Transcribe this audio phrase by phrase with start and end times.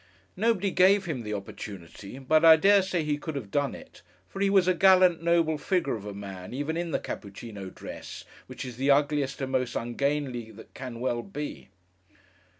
[0.35, 4.39] Nobody gave him the opportunity, but I dare say he could have done it; for
[4.39, 8.65] he was a gallant, noble figure of a man, even in the Cappuccíno dress, which
[8.65, 11.69] is the ugliest and most ungainly that can well be.